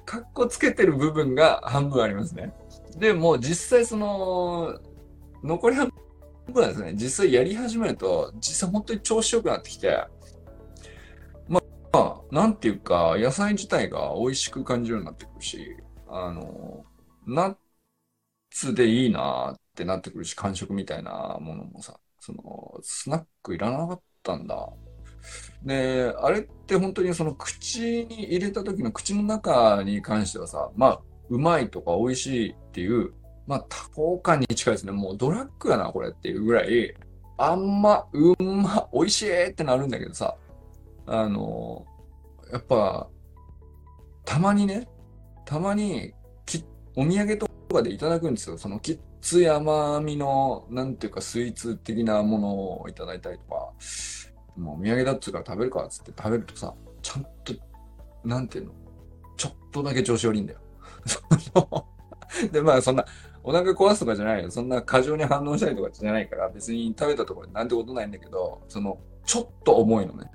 [0.05, 2.53] かっこつけてる部分が半分ありますね。
[2.95, 4.79] でも実際その、
[5.43, 5.91] 残り半
[6.47, 10.05] 分はですね、実際やり始めると、実際本当に調子良くなってきて、
[11.49, 15.75] まあ、なんていうか、野菜自体が美味しく感じるようになってくるし、
[16.07, 16.85] あの、
[17.27, 17.57] ナッ
[18.49, 24.69] ツでいいなってなってくるし、感触みたいなものもさ、その、スナックいらなかったんだ。
[25.63, 33.13] で、あれって本当にその口に入れた時の口の中に関してはさ、まあ、うまいとか美味しいっていう、
[33.45, 34.91] まあ、多幸感に近いですね。
[34.91, 36.93] もうドラッグやな、これっていうぐらい、
[37.37, 40.35] あんま、うんま、美味しいってなるんだけどさ、
[41.05, 41.85] あの、
[42.51, 43.07] やっぱ、
[44.25, 44.87] たまにね、
[45.45, 46.13] たまに
[46.45, 46.63] き、
[46.95, 48.57] お土産とかでいただくんですよ。
[48.57, 53.73] そのきっつい甘みの、なんていうかスイーツ的なものをいただいたりとか、
[54.59, 57.29] もうお土産だっつうから食べるかっつって食べるとさ、ちゃんと、
[58.23, 58.71] なんていうの、
[59.37, 60.59] ちょっとだけ調子悪いんだよ。
[62.51, 63.05] で、まあそんな、
[63.43, 64.51] お腹壊すとかじゃないよ。
[64.51, 70.29] そんな過剰に反応したりとかじゃないから、別に食べたところでなんてことないんだけど、その、ちょっと重いのね。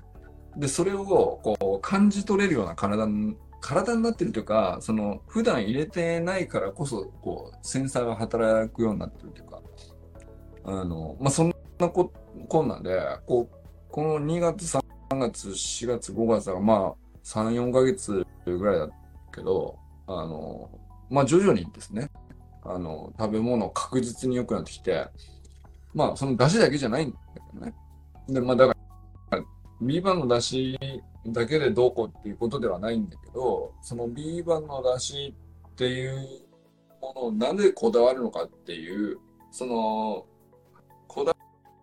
[0.57, 3.05] で、それをこう感じ取れるような体
[3.65, 9.61] 体になってるというか、その普段入れてないからこそ、こう、センサーが働くようになってるというか、
[10.65, 12.13] あの、まあ、そんなこ、
[12.47, 13.54] こんなんで、こう、
[13.95, 14.83] この2月、3
[15.19, 18.89] 月、4月、5月は、まあ、3、4ヶ月ぐらいだ
[19.33, 20.69] けど、あの、
[21.09, 22.11] まあ、徐々にですね、
[22.65, 25.07] あの、食べ物確実に良くなってきて、
[25.93, 27.73] まあ、その出汁だけじゃないんだけどね。
[28.27, 28.75] で、まあ、だか
[29.31, 29.41] ら、
[29.81, 30.77] ビーバンの出汁
[31.27, 35.33] だけでどうこうっていうことではないんだけど、そのビーバンの出汁
[35.69, 36.43] っていう
[37.01, 39.19] ものをなぜこだわるのかっていう、
[39.51, 40.25] その、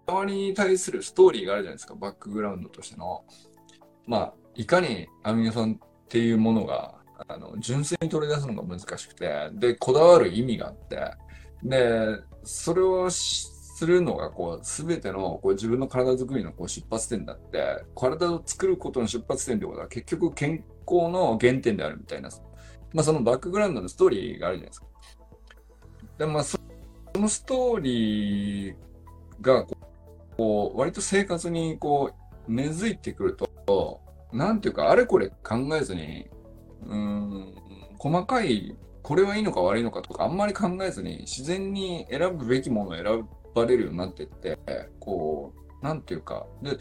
[0.07, 3.25] だわりに対するストーリーがあるじゃないですか、バックグラウンドとしての。
[4.07, 6.95] まあ、いかにアミノ酸っていうものが、
[7.29, 11.13] あの、純粋に取り出すのが難しくて、で、こだわる意味があって、
[11.63, 22.31] で、それをするのが、こう、すべての、こう、自分の体づくりのこう出発点だって、体を作ることの出発点ってことは、結局健康の原点であるみたいな、
[22.93, 24.87] まあ、そのバックグラウンドのストーリーがあるじゃないですか。
[26.19, 26.59] で、まあ、そ
[27.15, 28.77] のストーリー
[29.41, 29.67] が、
[30.37, 32.13] こう、割と生活に、こ
[32.49, 34.01] う、根付いてくると、
[34.33, 36.29] なんていうか、あれこれ考えずに、
[36.87, 37.55] うん、
[37.99, 44.59] 細かい、これはいいのか悪いのかとか、あんまり考えずに、自然に選ぶべきものを選ばれるようになってって、
[45.01, 46.79] こう、なんていうか、で、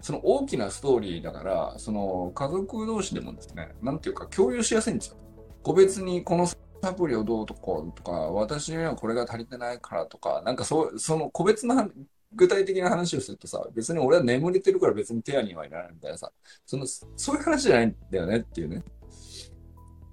[0.00, 5.16] その大きなストーリーだから、その家族同士でもですね、なんていうか共有しやすいんですよ。
[5.62, 6.56] 個別にこのサ
[6.94, 11.88] プリをどうとことか、私にはこれが足りてないからとか、なんかそ、その個別な
[12.32, 16.30] 具体的な話をするとさ、別に俺は眠れてるから別に手アにはいらないみたいなさ、
[16.64, 18.82] その、そういう話じゃないんだよねっていうね。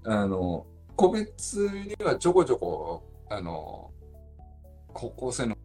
[0.05, 3.91] あの、個別にはちょこちょこ、あの、
[4.93, 5.57] 高校生の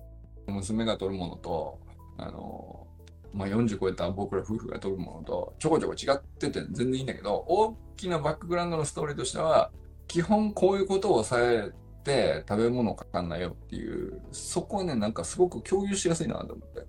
[0.47, 1.81] 娘が取るものと、
[2.19, 2.87] あの、
[3.33, 9.71] まあ、40超えた僕ら夫婦が取るものとちょこちょこ違ってて全然いいんだけど、大きなバックグラウンドのストーリーとしては、
[10.07, 11.71] 基本こういうことをさえ
[12.03, 16.87] て食べ物かかんないよっていう、そこはね、なんかすごく共有しやすいなと思って。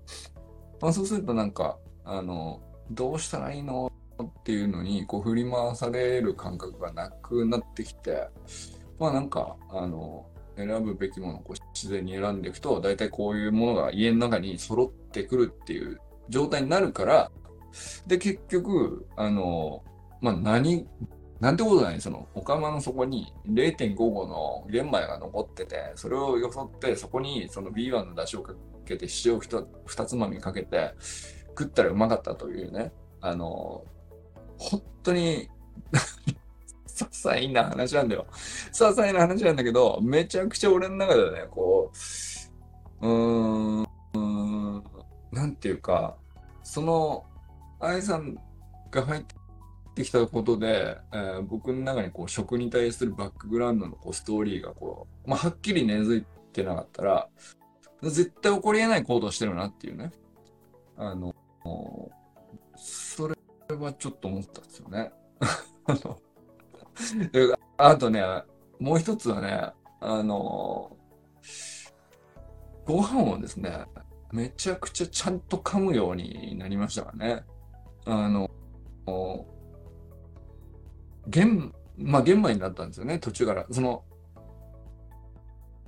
[0.80, 3.90] まあ、そうするとなんか、あの、どうしたらいいの
[4.22, 8.28] っていうのにこう振り回される感覚がなくなってきて、
[8.98, 17.30] まあなんか、あの、選ぶべきものをこう自然に選んでいくと、大体こういうものが家の中に揃ってくるっていう状態になるから、
[18.06, 19.82] で、結局、あの、
[20.20, 20.86] まあ、何、
[21.44, 28.54] なんてことない、その、お釜の底に0.5合の玄米が残ってて、それをよそって、そこにその B1 の出汁をか
[28.86, 30.94] けて、塩を2つまみかけて、
[31.48, 33.84] 食ったらうまかったというね、あの、
[34.56, 35.50] 本当に
[35.92, 38.24] 些細な話なんだよ。
[38.30, 41.92] 些細な話なんだけど、めちゃくちゃ俺の中ではね、こ
[43.02, 44.84] う、うーん、うーん
[45.30, 46.16] なんていうか、
[46.62, 47.26] その、
[47.80, 48.34] 愛さん
[48.90, 49.34] が入って
[50.02, 57.28] きたことで、えー、僕の中にこう食に対するバックグラウンドのこうストーリーがこう、まあ、はっきり根付いてなかったら、
[58.02, 60.10] 絶対起こり得ない行動してるなっていうね。
[60.96, 61.34] あの、
[62.76, 63.36] それ
[63.76, 65.12] はちょっと思ったんですよね。
[67.76, 68.22] あとね、
[68.78, 70.96] もう一つはね、あの、
[72.84, 73.86] ご飯をですね、
[74.32, 77.44] めちゃくちゃちゃんと噛むようになりましたからね。
[78.04, 78.50] あの、
[81.28, 83.66] 玄、まあ玄米になったんですよね、途中から。
[83.70, 84.02] その、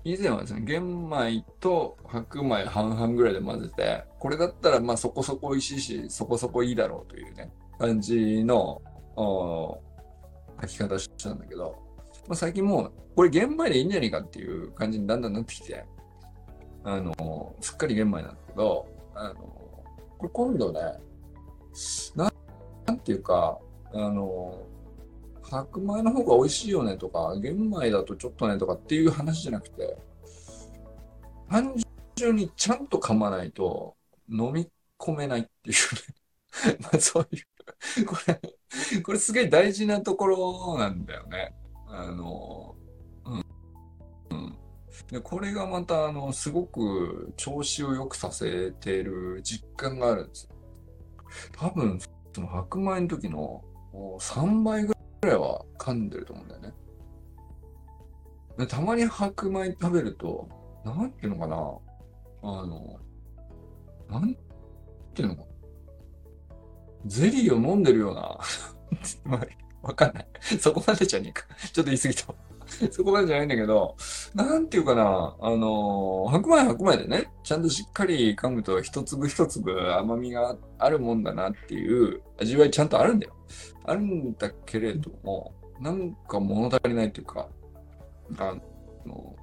[0.05, 8.81] 以前はですね、玄米と白米半々ぐらいで混ぜて、これだったらまあそこそこ美味しいし、そこそこいいだろうというね、感じの
[9.16, 11.77] 書き方したんだけど、
[12.29, 15.85] まあ、最近もう、これ玄米でいいんじゃないかっていう感じにだんだんなってきて、
[16.85, 20.81] あの、すっかり玄米なんだけど、あの、これ今度ね、
[22.14, 22.33] な
[22.87, 23.59] なんていうか、
[23.92, 24.62] あの、
[25.51, 29.97] 白米の方が美味しいよねとか、玄米だとちょっとねとかっていう話じゃなくて、
[31.49, 31.75] 単
[32.17, 33.97] 純にちゃんと噛まないと
[34.29, 38.41] 飲み込めないっていうね まあそういうこれ、
[39.03, 41.55] これすげえ大事なところなんだよね。
[41.89, 42.75] あの、
[43.25, 43.45] うん。
[44.31, 44.59] うん。
[45.11, 50.57] で、これがまた、あの、すごく調子を良くさせてる実感があるんですよ。
[51.57, 51.99] 多分、
[52.33, 53.65] その白米の時の
[54.21, 54.96] 3倍ぐ
[55.27, 56.73] らいは噛んでると思うんだよね。
[58.67, 60.49] たまに白米食べると、
[60.85, 61.57] なんていうのかな、
[62.43, 62.99] あの、
[64.09, 64.35] なん
[65.15, 65.47] ていうのかな
[67.07, 68.39] ゼリーを飲んでるような
[69.83, 70.27] わかんない。
[70.61, 71.45] そこまでじゃねえか。
[71.73, 72.35] ちょっと言い過ぎた。
[72.91, 73.97] そこまでじゃないんだけど、
[74.35, 83.36] なんていうかな、あの、白米白米でね、ちゃんとしっかり噛むと一粒一粒甘みがあるもんだなっていう味わいちゃんとあるんだよ。
[83.85, 87.49] あるんだけれども、なんか物足りないというか、
[88.39, 88.57] あ
[89.07, 89.37] の、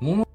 [0.00, 0.26] 物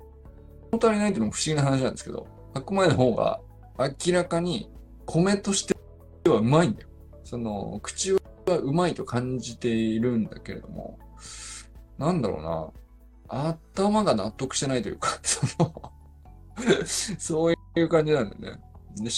[0.72, 3.40] 足りないっていうのも不思議な話なんですけど、白米の方が
[3.78, 4.70] 明らかに
[5.06, 5.76] 米として
[6.30, 6.88] はうまいんだよ。
[7.24, 8.20] その、口は
[8.62, 11.00] うまいと感じているんだけれども、
[11.98, 15.92] なんだろうな、頭が納得してないというか、 その
[17.18, 18.62] そういう感じなんだよね。
[18.98, 19.10] で、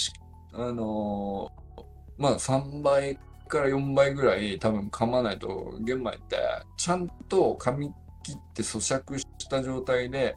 [0.52, 1.82] あのー、
[2.16, 6.38] まあ3倍から4倍ぐらい多分噛まないと玄米って
[6.76, 10.36] ちゃんと噛み切って咀嚼した状態で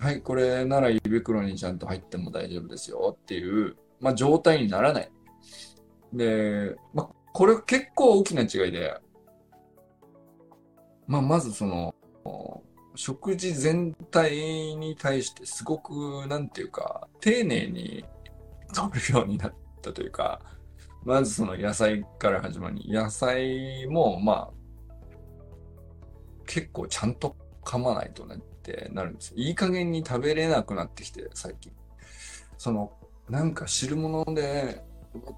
[0.00, 5.10] はい、これなら胃袋にちゃんと入っても大丈夫ですよっていう、まあ、状態にならない。
[6.12, 8.96] で、まあ、これ結構大きな違いで、
[11.08, 11.92] まあ、まずその、
[12.94, 14.36] 食事全体
[14.76, 18.04] に対してすごく、なんていうか、丁寧に
[18.72, 20.40] 取るようになったというか、
[21.04, 24.58] まずその野菜から始まり、野菜も、まあ、
[26.46, 29.34] 結構ちゃんと噛まないとねってなるんですよ。
[29.36, 31.72] いい加減に食べれなくなってきて、最近。
[32.56, 32.92] その、
[33.28, 34.82] なんか汁物で、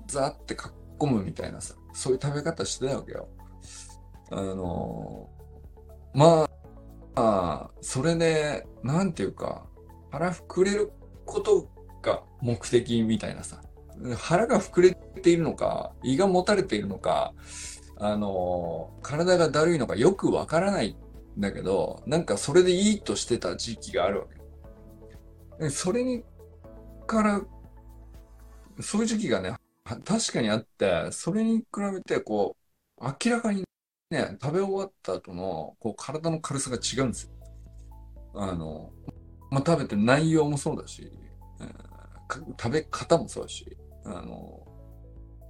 [0.06, 3.28] ザーってかっこむみたいなさ、そういう食べ方してたわけよ。
[4.30, 6.48] あのー、ま
[7.16, 9.66] あ、それで、なんていうか、
[10.10, 10.92] 腹膨れる
[11.24, 11.68] こと
[12.02, 13.60] が目的みたいなさ、
[14.16, 17.34] 腹が膨れているのか、胃がもたれているのか、
[17.98, 20.96] あの、体がだるいのかよくわからない
[21.36, 24.26] んだけど、なんかそれでいいとしてた時期があるわ
[25.58, 25.70] け。
[25.70, 26.24] それに
[27.06, 27.42] から、
[28.80, 29.56] そういう時期がね、
[30.04, 32.56] 確かにあって、それに比べて、こ
[33.00, 33.64] う、明らかに
[34.10, 37.32] ね、食べ終わった後の、こう、体の軽さが違うんですよ。
[38.34, 38.92] あの、
[39.50, 41.10] まあ、食べて内容もそうだし、
[41.60, 44.66] えー、食べ方もそうだし、あの、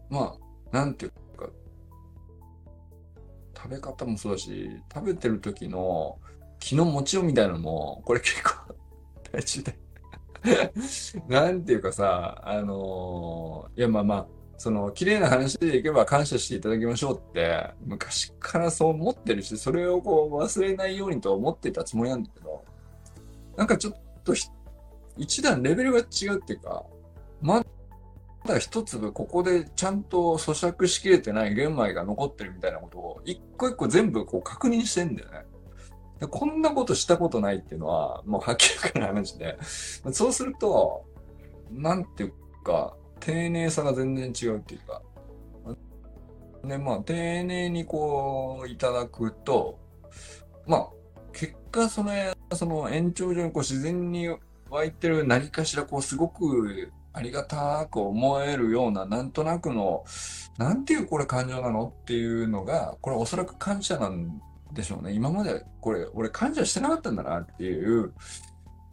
[0.08, 0.36] ま
[0.72, 1.48] あ、なんていうか、
[3.56, 6.18] 食べ方もそうだし、食べてる時の
[6.58, 8.74] 気の持ちようみたいなのも、これ結構
[9.32, 9.78] 大事で。
[11.28, 22.64] なんていうかさ、あの、いやまあまあ、その、綺麗な話でいけば感謝していただきましょうって、昔からそう思ってるし、それをこう忘れないようにと思ってたつもりなんだけど、
[23.56, 24.34] なんかちょっと
[25.16, 26.84] 一段レベルが違うっていうか、
[27.40, 27.64] ま
[28.46, 35.44] ただ一粒ここでちゃんと咀嚼しきれてない玄米が残ってるみたいなことを一個一個全部こう確認してんだよね。
[36.28, 39.58] こんなことしたことないっていうのは、もう明らかな話で、
[40.12, 41.06] そうすると、
[41.70, 45.02] なんていうか、丁寧さが全然違うっていうか、
[46.64, 49.78] で、まあ、丁寧にこう、いただくと、
[50.66, 50.88] まあ、
[51.32, 52.12] 結果、その、
[52.52, 54.28] その延長上にこう自然に
[54.68, 60.04] 湧いてる何かしら、こう、すごくありがたく思えるような、なんとなくの、
[60.58, 64.40] なんていうこれ感情なのっていうのが、これおそらく感謝なん
[64.72, 65.12] でしょうね。
[65.12, 68.12] 今までこれ、俺感謝してなかったんだなっていう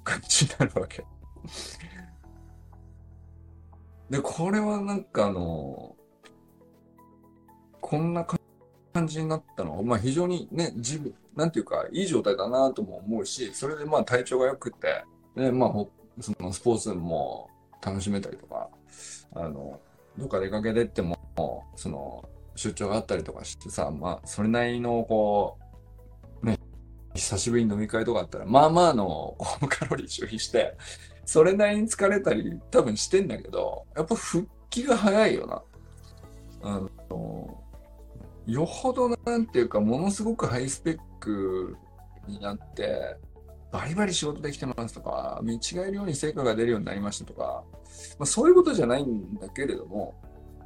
[0.03, 1.05] 感じになるわけ。
[4.09, 5.95] で、これはなんかあの、
[7.79, 8.25] こんな
[8.93, 9.77] 感じになったの？
[9.77, 15.03] は、まあ非常にね、自分、なんていうか、いい状態だなとも思うし、それでまあ体調が良くて、
[15.35, 15.73] で、まあ、
[16.19, 17.49] そのスポーツも
[17.81, 18.69] 楽しめたりとか、
[19.33, 19.79] あの、
[20.17, 21.17] どっか出かけてっても、
[21.75, 25.57] その、出張があったりとかしてさ、まあ、それなりの、こ
[26.41, 26.59] う、ね
[27.13, 29.35] 久しぶりに飲み会とかあったら、まあまあの
[29.69, 30.75] カロリー消費して、
[31.25, 35.63] それなりに疲れたり多分してんだけど、やっぱ復帰が早いよな。
[36.63, 37.63] あの、
[38.47, 41.75] よほどなんていうか、ものすごくハイスペック
[42.27, 43.17] になって、
[43.77, 47.63] バリバリ仕事できてますとか、見違えるように成果が出るようになりましたとか、
[48.17, 50.15] まあ、そういうことじゃないんだけれども、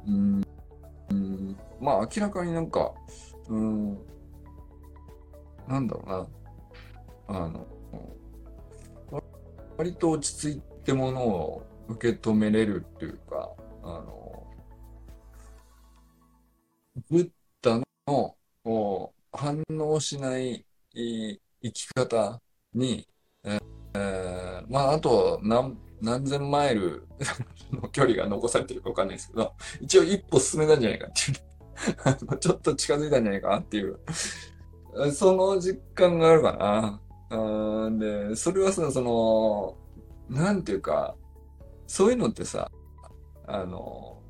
[0.06, 0.42] うん、
[1.10, 2.94] うんまあ明らかになんか、
[3.50, 3.98] うん、
[5.68, 6.02] なんだろ
[7.28, 7.66] うな、あの、
[9.76, 13.50] 割と落ち着いてものを受け止めれるっていうか、
[13.82, 14.46] あの、
[17.10, 21.38] ブッダの反応しない生
[21.72, 22.40] き方
[22.74, 23.06] に、
[23.44, 27.06] えーまあ、あと何、何千マイル
[27.72, 31.38] の距離が残されてるかわかんないですけど、一応一歩進めたんじゃないかっていう。
[32.04, 33.98] あ のちょっと近づいたんじゃないかっていう、
[35.12, 37.00] その実感があるか
[37.30, 37.90] な。
[37.98, 39.76] で、それはさ、その、
[40.28, 41.14] なんていうか、
[41.86, 42.70] そういうのってさ、
[43.46, 44.22] あの、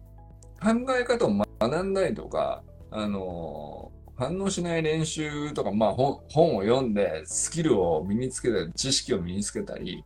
[0.60, 10.04] 考え方を学んだりとか、あの、反応しない練習とか、まあ本を読んでスキルを身につけたり、知識を身につけたり、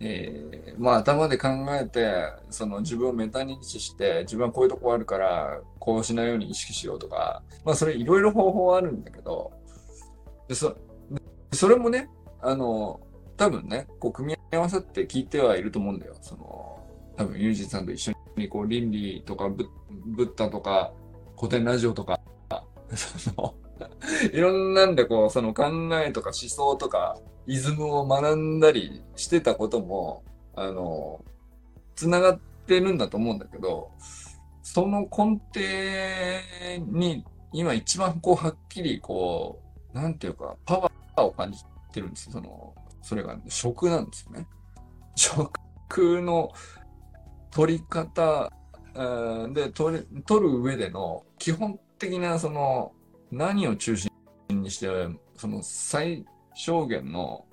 [0.00, 2.14] えーまあ頭で考えて、
[2.50, 9.52] その自分をメタ認知して、自分はこういうとこあるから、こうしないように意識しようとか、まあそれいろいろ方法あるんだけど、
[10.46, 10.76] でそ
[11.52, 12.08] それもね、
[12.40, 13.00] あの、
[13.36, 16.16] 多分ね、こう組み合わさって聞いてはいると思うんだよ。
[16.20, 16.78] その、
[17.16, 19.64] 多分ユージさんと一緒にこう倫理とかブ
[20.24, 20.92] ッダとか
[21.36, 22.20] 古典ラジオとか、
[22.96, 23.54] その、
[24.32, 25.64] いろんなんでこう、その考
[26.04, 30.24] えとか思想とか、イズムを学んだりしてたことも、
[30.54, 31.24] あの、
[31.94, 33.90] つながってるんだと思うんだけど、
[34.62, 39.62] その根底に、今一番こう、はっきりこ
[39.94, 42.32] う、なんていうか、パワーを感じてるんですよ。
[42.32, 44.46] その、それが食なんですよね。
[45.16, 45.50] 食
[46.22, 46.52] の
[47.50, 48.52] 取り方、
[49.54, 52.92] で、取、取る上での基本的なその
[53.30, 54.10] 何を中心
[54.50, 54.88] にして、
[55.36, 56.24] その最
[56.54, 57.44] 小限の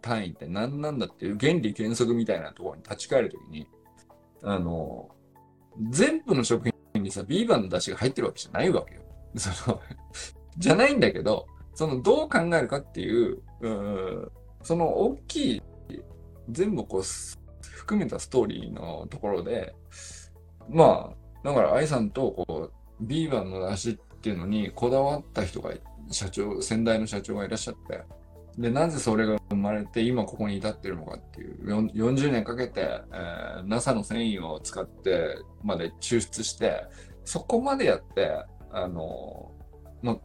[0.00, 3.66] 単位って何なんだっていう原理原則みたいなところに立ち返るときに、
[4.42, 5.08] あの、
[5.90, 9.00] 全部の食品にさ、ビーバンの出汁が入ってるわけじゃないわけよ。
[9.36, 9.80] その、
[10.58, 15.62] じゃないんだけど、そのどう考えるかっていう、うその大きい、
[16.50, 17.02] 全部こう、
[17.62, 19.74] 含めたストーリーのところで、
[20.68, 25.72] まあ、だから愛さんとこう、ビーバンの出汁っていうのにこだわった人が、
[26.10, 28.02] 社長、先代の社長がいらっしゃって、
[28.58, 36.84] で、なぜそれが生まれて今ここに至ってるのかっていう、40年かけて、えー NASA の繊維を使ってまで抽出して、
[37.24, 39.52] そこまでやって、あの、
[40.02, 40.16] まあ、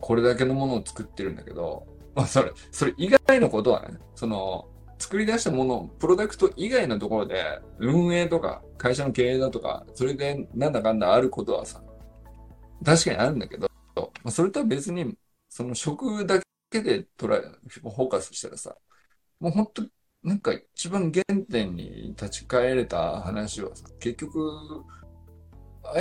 [0.00, 4.68] これだけのものを作ってるんだけど、まあ、それ、それ以外のことはね、その、
[5.02, 11.82] 作り出したもの、プロダクト以外のところで、運営とか、会社の経営だとか、それでなんだかんだあることはさ、
[12.84, 13.68] 確かにあるんだけど、
[14.22, 15.16] ま、それとは別に、
[15.48, 16.40] その食だ
[16.70, 18.76] けで捉え、フォーカスしたらさ、
[19.40, 19.82] もう本当
[20.22, 24.38] なんか一番原点に立ち返れた話はさ、結局、
[25.82, 25.98] あ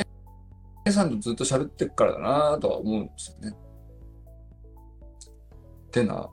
[0.86, 3.58] やさんとずっと喋ってるからだなとは思うんですよね。
[5.88, 6.30] ってな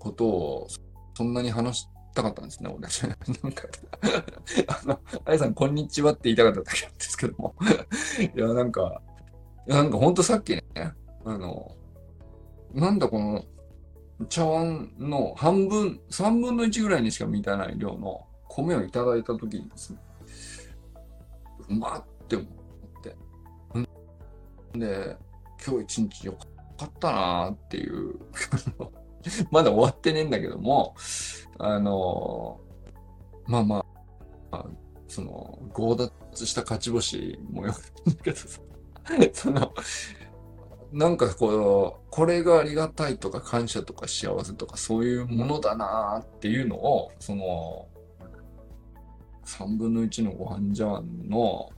[0.00, 0.68] ことを、
[1.20, 2.88] そんなに話したかったんですね、俺。
[3.44, 3.68] なんか、
[4.68, 7.54] あの、あやさん、こんにちはって言いたかっただけなんですけども。
[8.34, 9.02] いや、なんか、
[9.68, 10.64] いやなんかほんとさっきね、
[11.26, 11.76] あの、
[12.72, 13.44] なんだこの、
[14.30, 19.98] 茶碗の半分、三分の一ぐらいにしか満たない量の米をいただいたときにですね、
[21.68, 23.14] うまって思って。
[24.74, 25.18] んで、
[25.62, 26.32] 今日一日よ
[26.78, 28.14] かったなーっていう、
[29.50, 30.94] まだ終わってねえんだけども、
[31.58, 32.60] あの、
[33.46, 33.84] まあま
[34.52, 34.64] あ、
[35.08, 38.60] その、強奪した勝ち星もよかったんだけどさ、
[39.32, 39.72] その、
[40.92, 47.88] なんかこう、これがありがたいとか感謝とか幸せとかそういうものだなーっていうのを、その、
[49.44, 51.70] 3分の1のご飯茶碗の、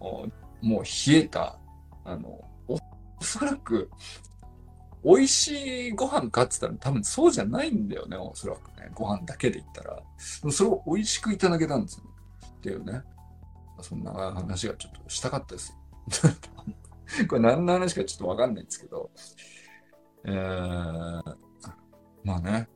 [0.61, 1.59] もう冷えた、
[2.05, 2.78] あの、お
[3.20, 3.90] そらく、
[5.05, 8.90] 美味しいご飯かって言ったら多分そうじゃないんだよね、おそらくね。
[8.94, 9.96] ご飯だけで言ったら。
[9.96, 10.03] で
[10.44, 12.11] もそれを美味しくいただけたんですよね。
[12.59, 13.03] っていうね。
[13.80, 15.76] そんな話がちょっとしたかったです。
[17.28, 19.11] これ何の話かちょっとわかんないんですけど。
[20.24, 21.36] えー、
[22.22, 22.68] まあね。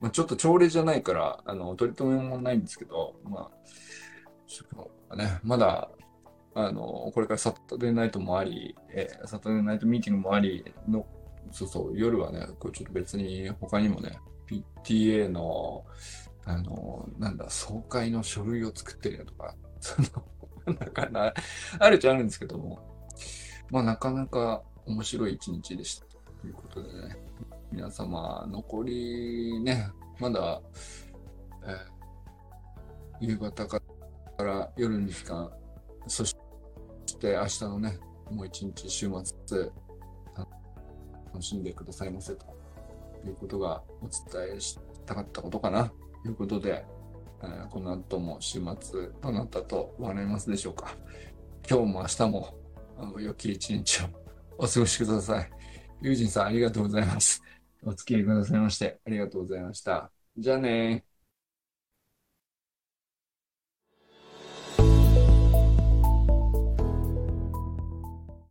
[0.00, 3.50] まあ、ちょっと朝礼じゃないから、あの、取り留めもないんですけど、まあ、
[4.46, 5.90] ちょっとね、まだ、
[6.54, 11.06] あの、これからサタデーナイトもあり、えーサタデーナイトミーティングもありの、
[11.52, 14.18] そうそう、夜はね、これちょっと別に他にもね、
[14.84, 15.84] PTA の、
[16.44, 19.94] あの、なんだ、総会の書類を作ってるよとか、 そ
[20.66, 21.32] の、なかな、
[21.78, 22.80] あるっちゃあるんですけども、
[23.70, 26.06] まあなかなか、面白い一日でした。
[26.40, 27.16] ということでね、
[27.72, 29.90] 皆様、残りね、
[30.20, 30.60] まだ、
[31.64, 31.96] え
[33.20, 33.80] 夕方か
[34.38, 35.50] ら夜に時間、
[36.06, 36.36] そし
[37.18, 37.98] て明日のね、
[38.30, 39.10] もう一日週
[39.46, 39.70] 末、
[41.36, 42.46] 楽しんでくださいませと
[43.26, 46.84] いうことがお伝えしたかったことかなということで、
[47.42, 50.96] えーこの後も週末どなたと笑いますでしょうか
[51.68, 52.54] 今日も明日も
[52.98, 54.06] あの良き一日を
[54.56, 55.50] お過ごしください。
[56.00, 57.42] 友人さんありがとうございます。
[57.84, 60.10] お付き合いくださいましてありがとうございました。
[60.38, 61.15] じゃあねー。